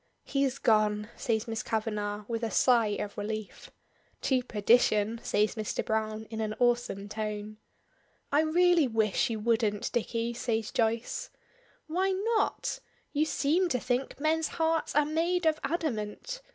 [0.23, 3.69] "He's gone!" says Miss Kavanagh, with a sigh of relief.
[4.21, 5.85] "To perdition!" says Mr.
[5.85, 7.57] Browne in an awesome tone.
[8.31, 11.29] "I really wish you wouldn't, Dicky," says Joyce.
[11.85, 12.79] "Why not?
[13.13, 16.41] You seem to think men's hearts are made of adamant!